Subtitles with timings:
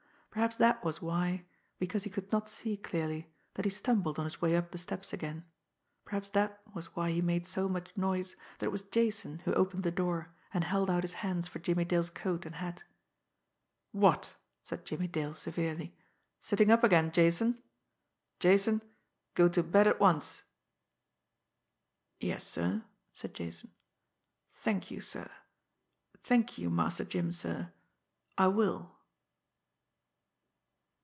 [0.33, 1.43] Perhaps that was why,
[1.77, 5.11] because he could not see clearly, that he stumbled on his way up the steps
[5.11, 5.43] again;
[6.05, 9.83] perhaps that was why he made so much noise that it was Jason who opened
[9.83, 12.83] the door and held out his hands for Jimmie Dale's coat and hat.
[13.91, 15.97] "What!" said Jimmie Dale severely.
[16.39, 17.61] "Sitting up again, Jason?
[18.39, 18.81] Jason,
[19.35, 20.43] go to bed at once!"
[22.21, 23.73] "Yes, sir," said Jason.
[24.53, 25.29] "Thank you, sir.
[26.23, 27.73] Thank you, Master Jim, sir
[28.37, 28.95] I will."